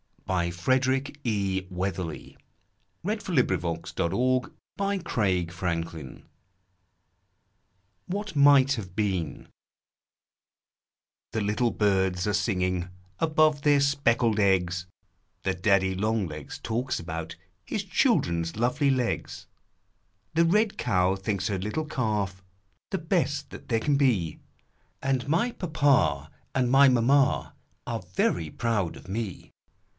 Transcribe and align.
Little 0.27 0.37
white 0.63 0.81
Lilv 0.81 1.17
V 1.21 1.25
Is 1.25 2.35
happy 3.05 3.39
again! 3.39 3.45
GEORGE 3.45 4.47
MACDONALD. 4.79 5.51
68 5.51 5.53
WISHING 5.93 6.29
WHAT 8.07 8.35
MIGHT 8.37 8.73
HAVE 8.75 8.95
BEEN 8.95 9.49
The 11.33 11.41
little 11.41 11.71
birds 11.71 12.25
are 12.25 12.33
singing 12.33 12.87
Above 13.19 13.61
their 13.61 13.81
speckled 13.81 14.39
eggs, 14.39 14.87
The 15.43 15.53
daddy 15.53 15.93
long 15.93 16.25
legs 16.27 16.59
talks 16.63 16.97
about 16.97 17.35
His 17.65 17.83
children's 17.83 18.55
lovely 18.55 18.89
legs; 18.89 19.47
The 20.33 20.45
red 20.45 20.77
cow 20.77 21.17
thinks 21.17 21.49
her 21.49 21.59
little 21.59 21.85
calf 21.85 22.41
The 22.89 22.97
best 22.97 23.49
that 23.49 23.67
there 23.67 23.81
can 23.81 23.97
be, 23.97 24.39
And 25.03 25.27
my 25.27 25.51
papa 25.51 26.31
and 26.55 26.71
my 26.71 26.87
mamma 26.87 27.53
Are 27.85 28.01
very 28.15 28.49
proud 28.49 28.95
of 28.95 29.09
me 29.09 29.51